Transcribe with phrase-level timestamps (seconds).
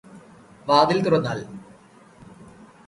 [0.67, 1.43] വാതില് തുറന്നാല്